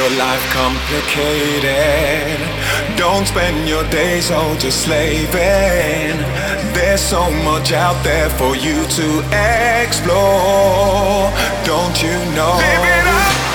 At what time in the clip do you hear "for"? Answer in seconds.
8.30-8.56